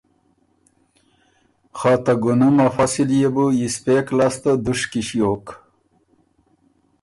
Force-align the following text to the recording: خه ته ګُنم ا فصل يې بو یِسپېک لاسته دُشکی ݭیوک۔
خه 1.77 1.93
ته 2.03 2.13
ګُنم 2.23 2.57
ا 2.65 2.67
فصل 2.75 3.09
يې 3.21 3.29
بو 3.33 3.45
یِسپېک 3.59 4.07
لاسته 4.17 4.51
دُشکی 4.65 5.01
ݭیوک۔ 5.07 5.45